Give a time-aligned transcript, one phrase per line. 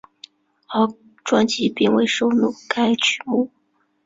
[0.69, 0.91] 而
[1.23, 3.51] 专辑并未收录该曲目。